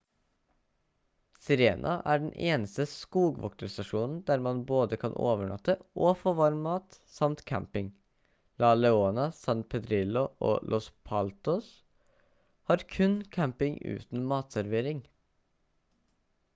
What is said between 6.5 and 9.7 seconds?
mat samt camping la leona san